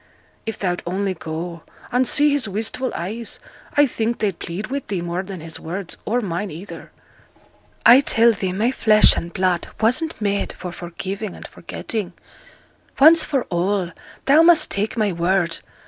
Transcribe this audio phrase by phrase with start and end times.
[0.47, 3.39] If thou'd only go, and see his wistful eyes
[3.77, 6.91] I think they'd plead wi' thee more than his words, or mine either.'
[7.85, 12.13] 'I tell thee my flesh and blood wasn't made for forgiving and forgetting.
[12.99, 13.91] Once for all,
[14.25, 15.59] thou must take my word.